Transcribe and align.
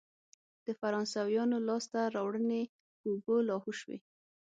د 0.65 0.67
فرانسویانو 0.79 1.57
لاسته 1.67 1.99
راوړنې 2.15 2.61
په 2.99 3.05
اوبو 3.11 3.35
لاهو 3.49 3.71
شوې. 3.79 3.97